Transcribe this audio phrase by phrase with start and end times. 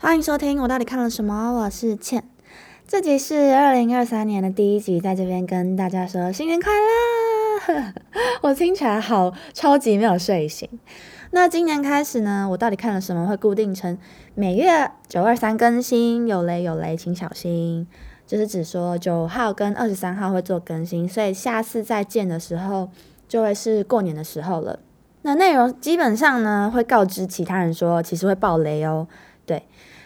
[0.00, 1.52] 欢迎收听，我到底看了什么？
[1.54, 2.22] 我是倩，
[2.86, 7.92] 这集是二零二三年的第一集，在这边跟大家说新年快乐。
[8.42, 10.68] 我听起来好超级没有睡醒。
[11.32, 13.26] 那今年开始呢，我到底看了什么？
[13.26, 13.98] 会固定成
[14.36, 17.88] 每月九二三更新，有雷有雷，请小心。
[18.24, 22.88] 就是只说九号跟二十三号会做更新，所以下次再见的时候
[23.26, 24.78] 就会是过年的时候了。
[25.22, 29.08] 那内容基本上呢，会告知其他人说，其实会爆雷哦。
[29.48, 29.62] 对，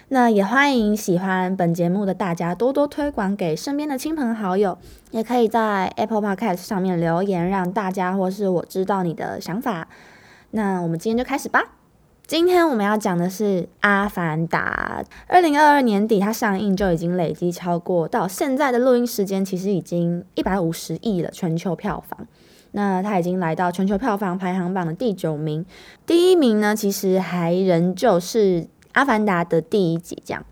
[0.07, 4.77] 那也欢迎喜欢本节目的大家多多推广给身边的亲朋好友，
[5.11, 9.89] 也可以在 Apple Podcast 上面留言，让大家或是我知道你的想法。
[10.51, 11.73] 那我们今天就开始吧。
[12.25, 15.03] 今天我们要讲的是《阿凡达》。
[15.27, 22.25] 二零二二年底它上映就已经累积超过到现在的录音时间，其实已经一百五十亿了全球票房。
[22.71, 25.65] 那它已经来到全球票房排行榜的第九名，
[26.05, 28.61] 第一名呢，其实还仍旧是。
[28.93, 30.45] 《阿凡达》的第一集，这样。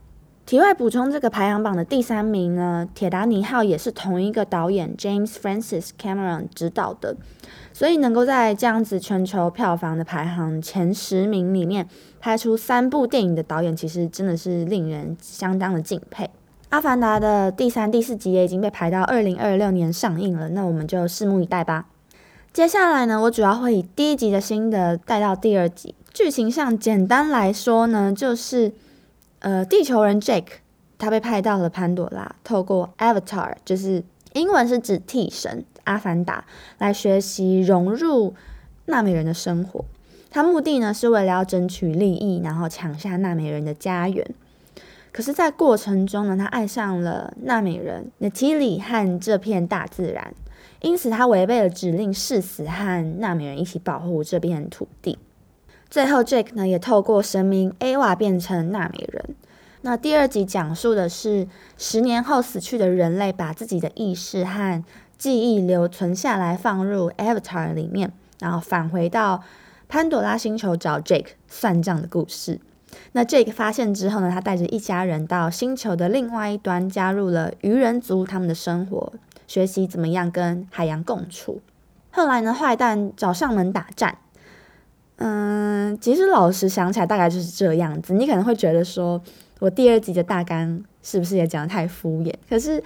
[0.47, 7.15] 题外补充，这个排行榜的第三名呢，《铁达尼号》也是同一个导演 James Francis Cameron 执导的，
[7.71, 11.87] 所以能够在这样子全球票房的排行前十名里面
[12.20, 16.26] 拍出三部电影的导演，其实真的是令人相当的敬佩。
[16.70, 21.85] 《阿凡达》的第三、第四集也已经被排到二零二六年上映了，那我们就拭目以待吧。
[22.51, 25.95] 接下来呢，我主要会以第一集的心得带到第二集。
[26.13, 28.73] 剧情上简单来说呢，就是
[29.40, 30.59] 呃，地球人 Jake
[30.98, 36.45] 他被派到了潘朵拉，透过 Avatar，就是英文是指替身阿凡达，
[36.77, 38.34] 来学习融入
[38.85, 39.85] 纳美人的生活。
[40.29, 44.26] 他目的呢是为了要争取利益，然后抢下纳美人的家园。
[45.12, 50.34] 可是，在过程中呢，他爱上了纳美人 Natili 和这片大自然，
[50.82, 55.17] 因此他违背了指令，誓死和纳美人一起保护这片土地。
[55.91, 59.35] 最后，Jake 呢也透过神明 Ava 变成纳美人。
[59.81, 64.81] 那第二集讲述的是十年后死去的人类把自己的意识和
[65.17, 69.43] 记忆留存下来，放入 Avatar 里面，然后返回到
[69.89, 72.61] 潘朵拉星球找 Jake 算账的故事。
[73.11, 79.11] 那 Jake 发现之后呢，他带着一家人到星球的另外一端，加入了鱼人族他们的生活，
[79.45, 81.59] 学习怎么样跟海洋共处。
[82.11, 84.17] 后来呢，坏蛋找上门打战。
[85.23, 88.11] 嗯，其实老实想起来，大概就是这样子。
[88.11, 89.21] 你可能会觉得说，
[89.59, 92.33] 我第二集的大纲是不是也讲的太敷衍？
[92.49, 92.83] 可是，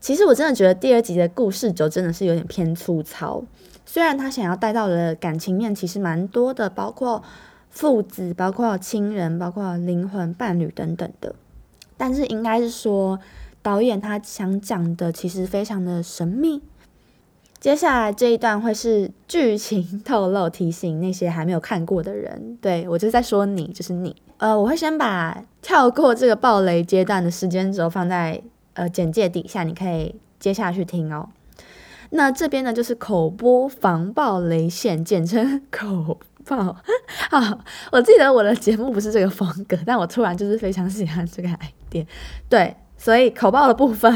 [0.00, 3.44] 其实我真的觉得第二集的故事轴真的是有点偏粗糙。
[3.84, 7.22] 虽然他想要带到的感情面其实蛮多的，包括
[7.68, 11.34] 父子、包括亲人、包括灵魂伴侣等等的，
[11.98, 13.20] 但是应该是说，
[13.60, 16.62] 导演他想讲的其实非常的神秘。
[17.64, 22.58] 接下来这一段会是剧情透露，提醒那些还没有看过的人。
[22.60, 24.14] 对我就是在说你，就是你。
[24.36, 28.38] 呃，我会先把跳过这个暴雷阶段的时间轴放在
[28.74, 31.26] 呃简介底下，你可以接下去听哦。
[32.10, 36.76] 那这边呢就是口播防暴雷线，简称口爆。
[37.30, 37.58] 好，
[37.90, 42.04] 我记得我的节目不是这个风格，但我突然就是非常喜欢这个 idea。
[42.46, 44.14] 对，所以口爆的部分。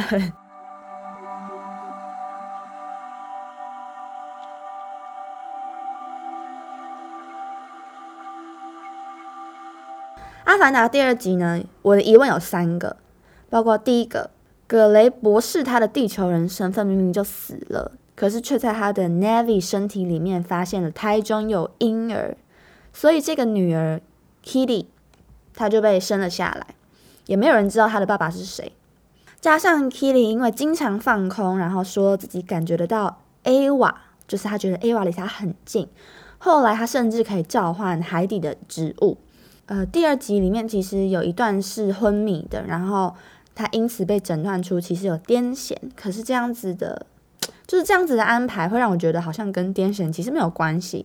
[10.49, 12.97] 阿凡达第二集呢，我的疑问有三个，
[13.51, 14.31] 包括第一个，
[14.67, 22.35] 葛雷博士他的地球人身份明明就死了，可是却在他的 Navy 身体里面发现了胎中有婴儿，
[22.95, 24.01] 所以这个女儿
[24.43, 24.87] Kitty
[25.53, 26.69] 她就被生了下来，
[27.27, 28.73] 也没有人知道她的爸爸是谁。
[29.43, 33.93] 加上 Kitty 因为经常放空，然后说自己感觉得到 Ava，
[34.27, 35.87] 就是他觉得 Ava 离他很近，
[36.39, 39.19] 后来他甚至可以召唤海底的植物。
[39.69, 43.15] 呃，第二集里面其实有一段是昏迷的，然后
[43.55, 45.77] 他因此被诊断出其实有癫痫。
[45.95, 47.07] 可是这样子的，
[47.67, 51.05] 就是这样子的安排会让我觉得好像跟癫痫其实没有关系，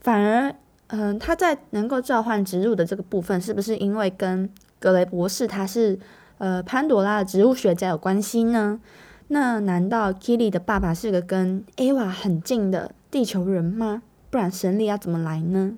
[0.00, 0.52] 反而，
[0.88, 5.96] 嗯，他在能够召唤植物的这个部分，是不是因为跟格雷博士他是
[6.38, 8.80] 呃潘多拉的植物学家有关系呢？
[9.28, 14.02] 那难道 Kitty 的爸爸是个跟 Ava 很近的地球人吗？
[14.28, 15.74] 不然神力要怎么来呢？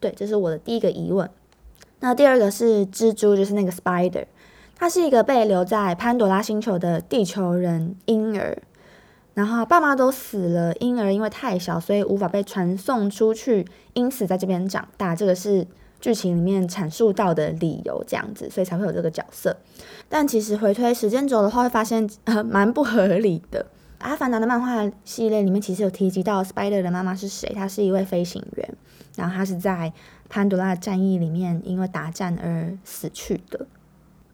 [0.00, 1.30] 对，这是我的第一个疑问。
[2.00, 4.24] 那第二个是蜘蛛，就是那个 spider，
[4.76, 8.56] 他是一个被留在潘多拉星球的地球人婴儿，
[9.34, 15.16] 然后爸妈都死了，婴儿因为太小，所以无法被传送出去，因此在这边长大。
[15.16, 15.66] 这个是
[16.00, 19.56] 剧情里面阐述到的理由，这样子，所以才会有这个角色。
[20.08, 23.66] 但其实回推时间轴的话，会发现呃蛮不合理的。
[23.98, 28.74] 阿凡达的漫画系列里面其实有提及到 spider 的妈妈是谁，她是一位飞行员。
[29.18, 29.92] 然后他是在
[30.28, 33.66] 潘多拉战役里面因为打战而死去的。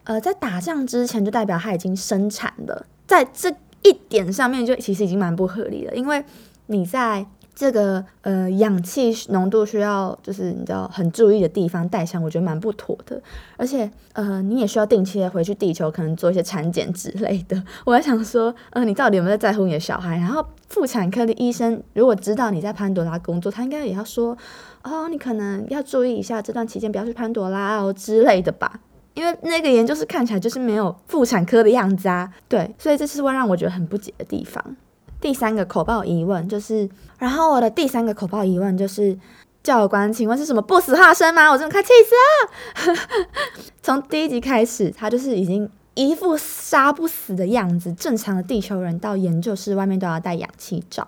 [0.05, 3.51] 呃，在打仗之前就代表他已经生产了，在这
[3.83, 6.23] 一点上面就其实已经蛮不合理了，因为
[6.67, 13.23] 你在这个呃氧气浓度需要就是你知道很注意的地方带上，我觉得蛮不妥的，
[13.57, 17.63] 而且呃你也需要定期的回去地球，可能做一些产检之类的。
[17.87, 20.17] 我还想说，呃，你到底有没有在乎你的小孩？
[20.17, 24.37] 然后妇产科的医生如果知道你在潘多拉工作，他应该也要说，
[24.85, 28.81] 哦，你可能要注意一下这段期间不要去潘多拉哦之类的吧。
[29.15, 34.77] 因为那个研究室看起来就是没有妇产科的样子啊，对，所以这是会让我觉得很不解的地方。
[35.21, 36.89] 第三个口爆疑问就是，
[37.19, 39.17] 然后我的第三个口爆疑问就是，
[39.63, 41.49] 教官，请问是什么不死化身吗？
[41.51, 42.99] 我真的快气死了！
[43.83, 51.07] 从第一集开始，他就是已经一副杀不死的样子，正常的地球人到研究室外面都要戴氧气罩，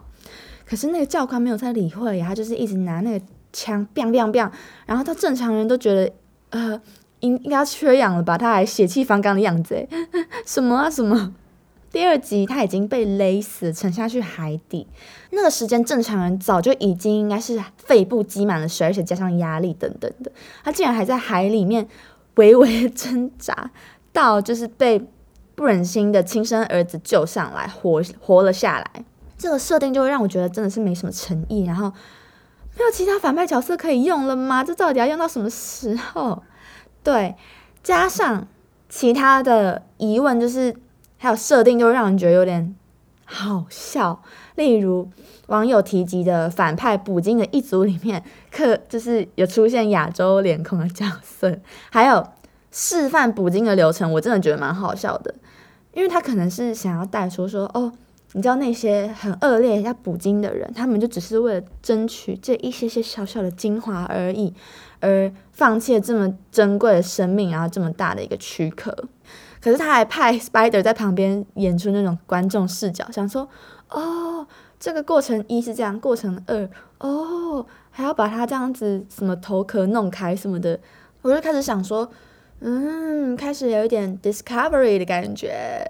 [0.65, 4.51] 可是那个教官没有在理会，他就是一直拿那个枪，biang biang biang，
[4.87, 6.13] 然后他正常人都觉得，
[6.51, 6.81] 呃。
[7.21, 8.37] 应应该缺氧了吧？
[8.37, 9.89] 他还血气方刚的样子，诶，
[10.45, 11.33] 什么啊什么？
[11.91, 14.87] 第二集他已经被勒死，沉下去海底。
[15.31, 20.31] 那个时间正常人早就已经应该是肺部积满了水，而且加上压力等等的，
[20.63, 21.89] 他竟然还在海里面
[22.35, 23.71] 微微挣扎，
[24.13, 25.03] 到就是被
[25.55, 29.05] 不忍心的亲生儿子救上来，活活了下来。
[29.39, 31.65] 这个设定就会让我觉得真的是没什么诚意。
[31.65, 31.91] 然后
[32.77, 34.63] 没有其他反派角色可以用了吗？
[34.63, 36.43] 这到底要用到什么时候？
[37.03, 37.35] 对，
[37.83, 38.47] 加上
[38.89, 40.77] 其他的疑问，就是
[41.17, 42.77] 还有设定，就让人觉得有点
[43.25, 44.23] 好笑。
[44.57, 45.09] 例如
[45.47, 51.59] 网友提及的反派捕鲸的一组里面，可就是有出现亚洲脸孔的角色，
[51.91, 52.27] 还有
[52.71, 55.35] 示范捕鲸的流程，我真的觉得蛮好笑的，
[55.95, 57.93] 因为他可能是想要带出说，哦，
[58.37, 64.53] 你知道那些很恶劣要捕鲸的人，他们就只是为了争取这一些些小小的精华而已。
[65.01, 68.91] 而放弃了这么珍贵的生命，然后这么大的一个躯壳，
[69.61, 73.47] 可是他还派 Spider 在旁边演出那种观众视角，想说，
[73.91, 74.47] 哦，
[74.81, 76.69] 这个过程一是这样，过程二，
[76.99, 80.81] 哦，还要把它这样子什么头壳弄开什么的，
[81.21, 82.11] 我就开始想说，
[82.61, 85.87] 嗯，开始有一点 Discovery 的感觉。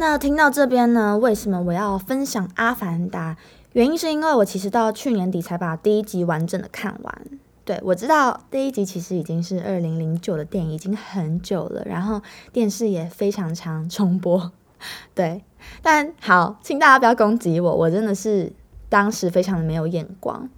[0.00, 3.34] 那听到这边呢，为什么我要分享《阿凡达》？
[3.72, 7.22] 原因是因为我其实到去年底才把第一集完整的看完。
[7.66, 14.50] 对我知道第一集其实已经是二零零九的电影，已经很久了，然后电视也非常常重播。
[15.14, 15.44] 对，
[15.82, 18.50] 但好，请大家不要攻击我，我真的是
[18.88, 20.48] 当时非常的没有眼光。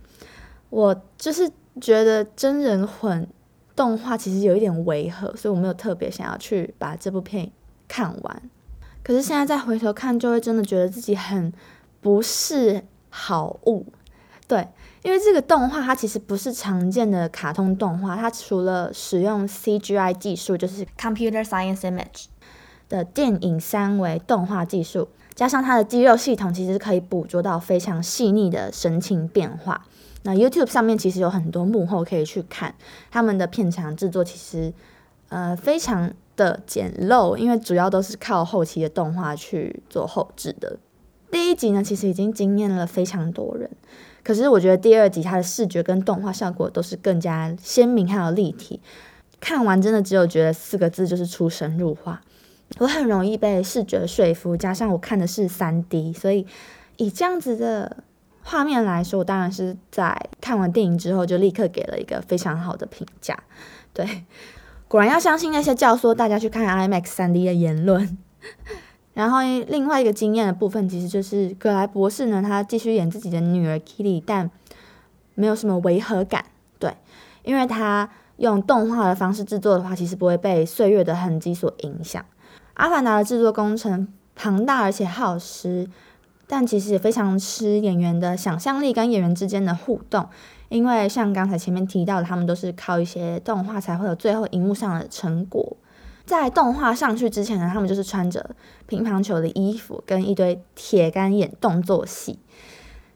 [0.71, 1.51] 我就是
[1.81, 3.27] 觉得真人混
[3.75, 7.51] 动画其实有一点违和，所以我没有特别想要去把这部片
[7.89, 8.43] 看完。
[9.03, 11.53] 可是现在再回头看，就会真的觉得自己很
[12.01, 13.85] 不是好物，
[14.47, 14.69] 对，
[15.03, 22.27] 因为这个动画它其实不是常见的卡通动画，它除了使用 CGI 技术，就是 Computer Science Image
[22.89, 29.85] 的电影三维动画技术，加上它的肌肉系统，其实可以捕捉到非常细腻的神情变化。
[30.23, 32.75] 那 YouTube 上面其实有很多幕后可以去看，
[33.11, 34.73] 他们的片场制作其实
[35.29, 36.13] 呃非常。
[36.37, 40.79] 的简陋，因为主要都是靠后期的动画去做后置的。
[41.31, 43.71] 第一集呢，其实已经惊艳了非常多人，
[44.23, 48.81] 可是我觉得第二集它的视觉跟动画效果都是更加鲜明还有立体。
[49.41, 52.21] 看完真的只有觉得四个字，就是出神入化。
[52.79, 56.47] 我很容易被视觉说服，加上我看的是三 D，所以
[56.97, 57.97] 以这样子的
[58.43, 63.43] 画面来说，我当然是在看完电影之后就立刻给了一个非常好的评价。
[63.95, 64.25] 对。
[64.93, 68.19] 果然要相信那些教唆大家去看 IMAX 三 D 的言论。
[69.15, 74.51] 然后另外一个惊艳的部分，其实就是葛莱博士呢，他继续演自己的女儿 Kitty，但
[75.35, 76.45] 没有什么违和感。
[76.79, 76.95] 对，
[77.43, 78.07] 因为他
[78.37, 82.23] 用动画的方式制作的话，其实不会被岁月的痕迹所影响。
[82.75, 85.89] 阿凡达的制作工程庞大而且耗时，
[86.53, 90.29] 但其实也非常吃演员的想象力跟演员之间的互动。
[90.69, 95.79] 因为像刚才前面提到的，他们都是靠一些动画才会有最后荧幕上的成果。
[96.27, 98.55] 在动画上去之前呢，他们就是穿着
[98.87, 102.39] 乒乓球的衣服，跟一堆铁杆演动作戏。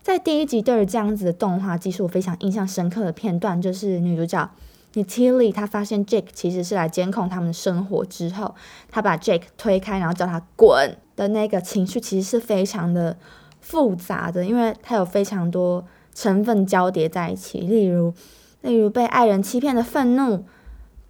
[0.00, 4.50] 在第一集对着这样子的动画技术非常印象深刻的片段，就是女主角
[4.96, 8.52] Natalie 她发现 Jake 其实是来监控他们的生活之后，
[8.90, 13.16] 他把 Jake 推开，然后叫他滚的那个情绪，其实是非常的
[13.60, 15.84] 复杂的，因为它有非常多。
[16.18, 18.14] 成分交叠在一起，例如，
[18.62, 20.46] 例如被爱人欺骗的愤怒，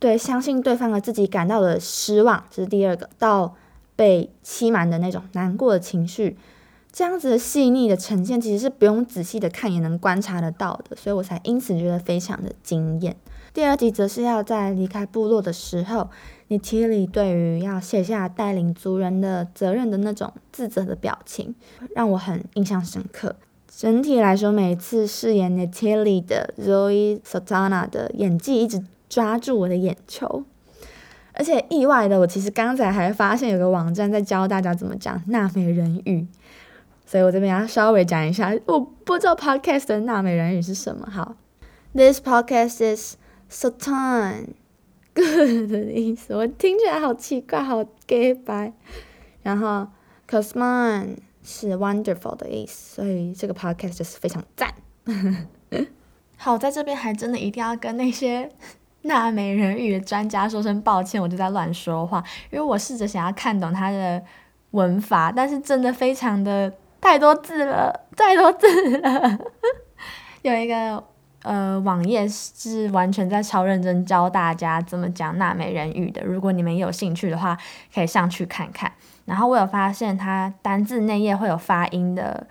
[0.00, 3.54] 对相信对方的自己感到的失望，这是第二个，到
[3.94, 6.36] 被欺瞒的那种难过的情绪，
[6.90, 13.14] 这样子的细腻的呈现，其实是不用仔细的看也能观察得到的，所以我才因此觉得非常的惊艳。
[13.56, 16.10] 第二集则是要在离开部落的时候，
[16.48, 21.54] 你 Tilly 对于要卸下带领族人的责任的那种自责的表情，
[21.94, 23.34] 让我很印象深刻。
[23.74, 30.44] 整体来说，每次饰演 Natalie 的 Zoe Saldana 的演技一直抓住我的眼球，
[31.32, 36.26] 而且意外的，我其实刚才还发现有个网站在教大家怎么讲纳美人语，
[37.06, 41.08] 所以我这边要稍微讲一下，我不知道 Podcast 的纳美人语是什么。
[41.10, 41.36] 好
[41.94, 43.16] ，This podcast is
[43.50, 45.24] Sultan，good
[45.70, 48.72] 的意思，我听起来好奇怪，好 gay 白。
[49.42, 49.88] 然后
[50.28, 51.16] Cosman。
[51.48, 54.74] 是 wonderful 的意思，所以这个 podcast 就是非常赞。
[56.36, 58.50] 好，在这边还真的一定要跟那些
[59.02, 64.20] 纳美人语的专家说声抱歉，我就在乱说话，因为我试着想要看懂他的
[64.72, 69.38] 文法，但是真的非常的太多字了，太多字了。
[70.42, 71.04] 有一个
[71.46, 77.56] 呃网页是完全在超认真教大家怎么讲纳美人语的，如果你们有兴趣的话，
[77.94, 78.92] 可以上去看看。
[79.24, 82.46] 然后我有发现，它单字内页会有发音的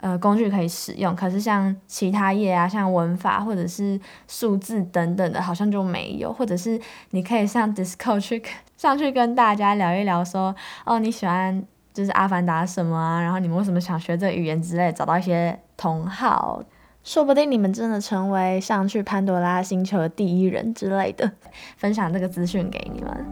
[0.00, 6.32] 呃工具可以使用，可是像其他页啊，像文法或者是数字等等的，好像就没有。
[6.32, 8.42] 或者是你可以上 Discord 去
[8.76, 16.62] 上去跟大家聊一聊，说哦你喜欢就是阿凡达什么啊，然后你们为什么想学这语言之类，找到一些同好，
[17.06, 21.30] 说不定你们真的成为上去潘多拉星球的第一人之类的，
[21.78, 23.24] 分享这个资讯给你们。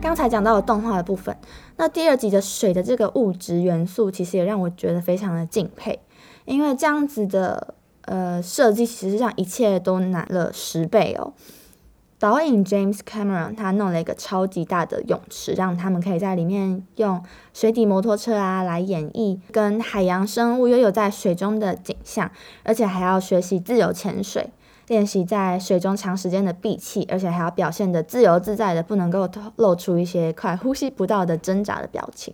[0.00, 1.36] 刚才讲到了动画的部分，
[1.76, 6.00] 那第二集的水的这个物质元素，其实也让我觉得非常的敬佩，
[6.46, 7.74] 因为这样子的
[8.06, 11.32] 呃设计，其实让一切都难了十倍哦。
[12.18, 17.22] 导演 James Cameron 他弄了一个超级大的泳池，让他们可以在里面用
[17.54, 22.30] 水底摩托车啊来演绎跟海洋生物拥有在水中的景象，
[22.64, 24.50] 而且还要学习自由潜水。
[24.88, 32.32] 练习在水中长时间的闭气，而且还要表现的自由自在的，不能够露出一些快呼吸不到的挣扎的表情。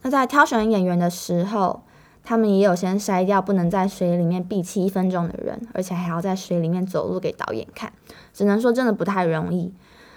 [0.00, 1.82] 那在挑选演员的时候，
[2.24, 7.92] 他们也有先筛掉不能在水里面闭气一分钟的人，而且还要在水里面走路给导演看。
[8.32, 9.72] 只能说真的不太容易。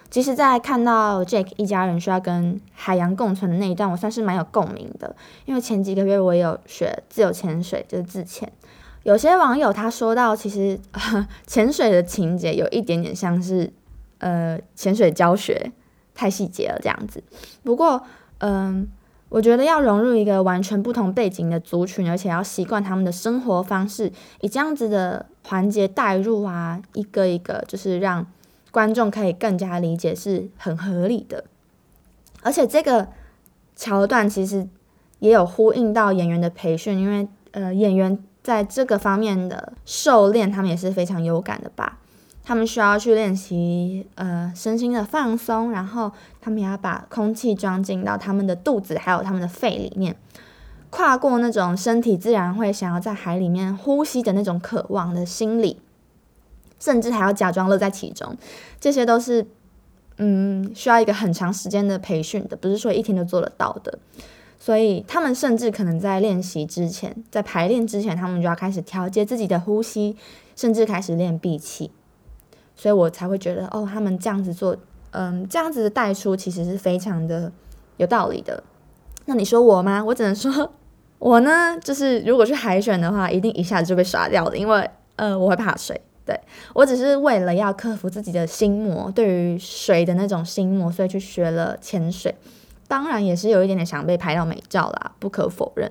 [0.10, 8.50] 其实，在看到 Jake 一家人需要跟海洋共存的那一段，我算是蛮有共鸣的，因为前几个月我也有学自由潜水，就是自潜。
[9.04, 10.80] 有些网友他说到，其实
[11.46, 13.70] 潜水的情节有一点点像是
[14.20, 15.74] 呃潜水教学，
[16.16, 17.22] 太细节了这样子。
[17.64, 18.02] 不过，
[18.38, 18.88] 嗯，
[19.30, 28.26] 我觉得要融入一个完全不同背景的族群，而且要习惯他们的生活方式，以这样子的环节带入啊，一个一个就是让
[28.72, 31.44] 观众可以更加理解，是很合理的。
[32.42, 33.08] 而且这个
[33.76, 34.68] 桥段其实
[35.20, 38.18] 也有呼应到演员的培训，因为呃演员。
[38.44, 41.98] 在这个方面的受练，他们也是非常有感的吧？
[42.48, 50.16] 他们需要去练习呃身心的放松，然后他们也要把空气装进到他们的肚子还有他们的肺里面，
[50.90, 55.82] 跨过那种身体自然会想要在海里面呼吸的那种渴望的心理，
[56.80, 58.38] 甚至还要假装乐在其中，
[58.80, 59.46] 这些都是
[60.16, 64.00] 嗯需要一个很长时间的培训的，不是说一天就做得到的。
[64.58, 70.16] 所以他们甚至可能在练习之前，在排练之前，他们就要开始调节自己的呼吸，
[70.56, 71.92] 甚至开始练闭气。
[72.78, 74.74] 所以我才会觉得，哦，他们这样子做，
[75.12, 77.52] 嗯，这样子的带出其实是非常的
[77.98, 78.64] 有道理的。
[79.26, 80.02] 那你说我吗？
[80.06, 80.72] 我只能说，
[81.20, 86.00] 我呢，就是如果去海选的话，一定一下子就被刷掉了，因为，呃，我会怕水。
[86.26, 86.38] 对
[86.74, 92.36] 我只是为了要克服自己的心魔，对于水的那种心魔，所以去学了潜水。
[92.86, 95.90] 当然也是有一点点想被拍到美照啦，不可否认。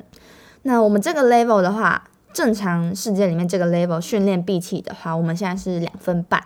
[0.62, 6.38] 那我们这个 level 的话，正常世界里面这个 level 训练闭气的话，我们现在是两分半。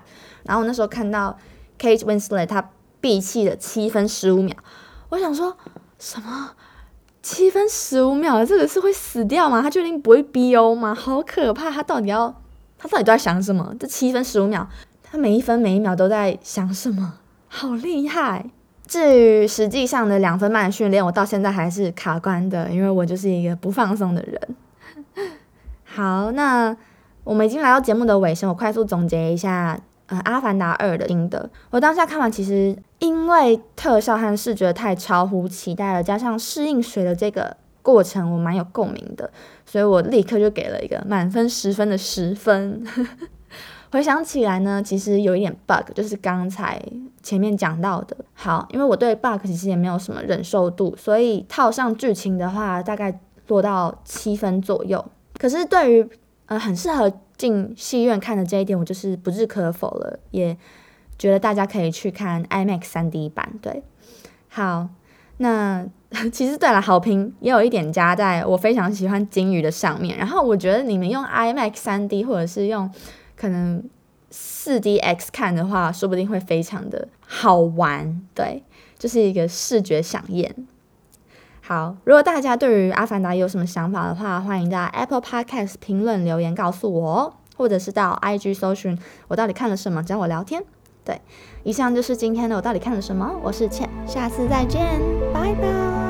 [0.44, 1.36] 然后那时候看到
[1.80, 2.70] Kate Winslet 她
[3.00, 4.54] 闭气的七分十五秒，
[5.08, 5.56] 我想说
[5.98, 6.52] 什么
[7.20, 9.60] 七分十五秒，这个是会死掉吗？
[9.60, 10.94] 他确定不会 BO 吗？
[10.94, 11.72] 好可怕！
[11.72, 12.40] 他到底要
[12.78, 13.74] 他到底都在想什么？
[13.80, 14.68] 这七分十五秒，
[15.02, 17.14] 他每一分每一秒都在想什么？
[17.48, 18.48] 好厉害！
[18.86, 24.40] 至于实际上的两分半的训练，我到现在还是卡关的，因为我就是一个不放松的人。
[25.92, 26.76] 好，那
[27.24, 31.50] 我们已经来到节目的尾声，我快速总结一下，呃《阿凡达二》的心得。
[31.70, 39.28] 我当下看完，其实因为特效和视觉太超乎期待了，加上适应水的这个过程，我蛮有共鸣的，
[39.66, 42.86] 所以我立刻就给了一个满分十分的十分。
[43.90, 46.80] 回想起来呢，其实有一点 bug，就是刚才
[47.20, 48.16] 前面讲到的。
[48.34, 53.18] 好，因为我对 bug 其实也没有什么忍受度，所以套上剧情的话，大概
[53.48, 55.04] 落到七分左右。
[55.40, 56.06] 可是对于
[56.46, 60.54] 呃很适合进戏院看的这一点，我就是不置可否了，也
[61.18, 63.50] 觉得大家可以去看 IMAX 3D 版。
[63.62, 63.82] 对，
[64.48, 64.90] 好，
[65.38, 65.86] 那
[66.30, 70.18] 其实对了，好评也有一点加在我非常喜欢金鱼的上面。
[70.18, 72.90] 然后我觉得你们用 IMAX 3D 或者是用
[73.34, 73.82] 可能
[74.28, 78.62] 四 D X 看的话，说不定会非常的好玩，对，
[78.98, 80.46] 就是一个视觉响应。
[81.70, 88.98] 好，如果大家对于《阿凡达》有什么想法的话，欢迎在 Apple Podcast 评论留言告诉我哦，或者是到 IG 搜寻
[89.28, 90.64] 我到底看了什么，找我聊天。
[91.04, 91.20] 对，
[91.62, 94.84] 以上就是今天的我到底看了什么，我是倩，下次再见，
[95.32, 96.09] 拜拜。